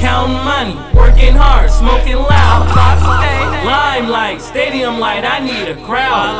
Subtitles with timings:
[0.00, 2.66] Counting money, working hard, smoking loud.
[3.66, 6.34] Limelight, stadium light, I need a crowd.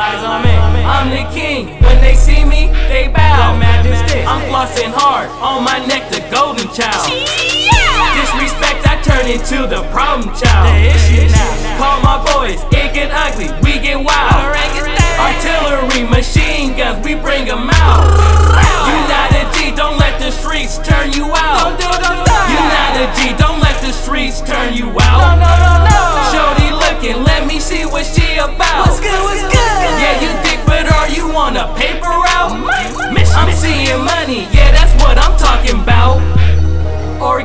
[0.86, 1.82] I'm the king.
[1.82, 3.52] When they see me, they bow.
[3.52, 3.60] I'm
[9.66, 10.68] the problem child.
[11.78, 14.99] Call my boys, it get ugly, we get wild.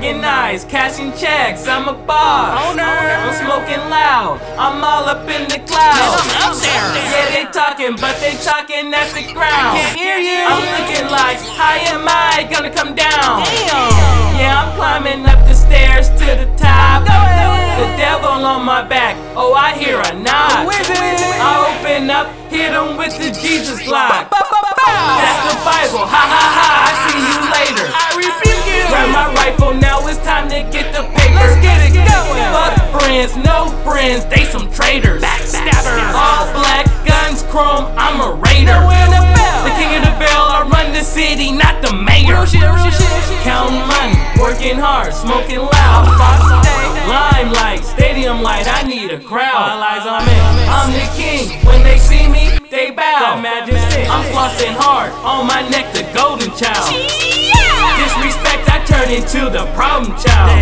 [0.05, 2.77] Organized, cashing checks, I'm a boss.
[2.77, 6.61] I'm smoking loud, I'm all up in the clouds.
[6.61, 9.73] Yeah, they talking, but they talking at the ground.
[9.73, 10.45] I Can't hear you.
[10.45, 13.50] I'm looking like, how am I gonna come down?
[13.50, 14.38] Damn.
[14.38, 17.02] Yeah, I'm climbing up the stairs to the top.
[17.06, 20.70] The devil on my back, oh, I hear a knock.
[20.70, 24.30] I open up, hit him with the Jesus lock.
[24.30, 24.50] That's
[25.50, 26.64] the Bible, ha ha ha,
[33.16, 35.21] friends, no friends, they some traitors.
[35.23, 38.75] Backstabbers, all black guns, chrome, I'm a raider.
[39.63, 42.43] The king of the bell, I run the city, not the mayor.
[43.43, 46.03] Counting money, working hard, smoking loud.
[47.08, 49.80] Limelight, stadium light, I need a crowd.
[49.80, 53.39] I'm the king, when they see me, they bow.
[53.39, 56.91] I'm flossing hard, on my neck the golden child.
[57.95, 58.55] Disrespect,
[58.96, 60.56] turn into the problem child.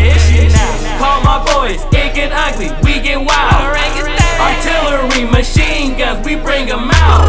[0.97, 3.77] Call my boys, it get ugly, we get wild.
[4.41, 7.23] Artillery, machine guns, we bring 'em out.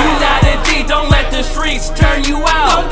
[0.00, 0.40] You not
[0.88, 2.84] don't let the streets turn you out.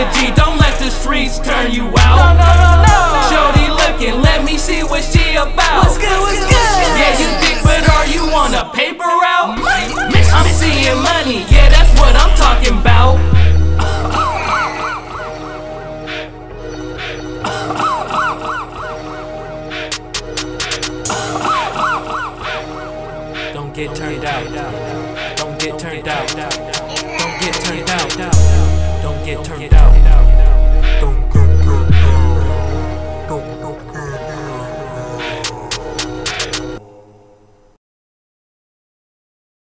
[0.00, 2.38] A G, don't let the streets turn you out.
[3.30, 5.84] Shorty looking, let me see what she about.
[5.84, 6.90] What's good, what's good?
[7.00, 9.58] Yeah, you think, but are you on a paper route?
[10.32, 11.44] I'm seeing money,
[23.86, 25.36] get turned out.
[25.38, 26.28] Don't get turned out.
[26.28, 29.02] Don't get turned out.
[29.02, 31.00] Don't get turned out.
[31.00, 31.39] Don't go.